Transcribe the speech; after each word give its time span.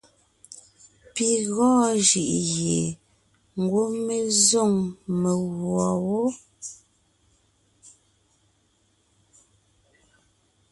Pi 1.13 1.27
gɔɔn 1.53 1.89
jʉʼ 2.07 2.31
gie 2.49 2.81
ngwɔ́ 3.61 3.85
mé 4.05 4.15
zôŋ 4.45 4.71
meguɔ 5.19 5.87
wó. 6.07 6.21